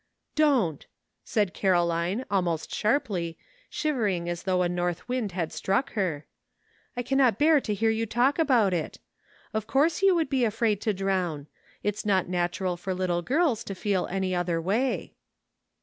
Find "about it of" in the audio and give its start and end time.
8.39-9.67